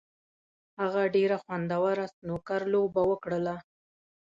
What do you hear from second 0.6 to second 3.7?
هغه ډېره خوندوره سنوکر لوبه وکړله.